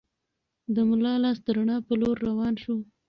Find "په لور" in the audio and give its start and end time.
1.87-2.17